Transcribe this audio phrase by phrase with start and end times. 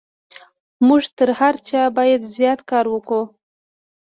[0.87, 3.23] موږ تر هر چا بايد زيات کار وکړو.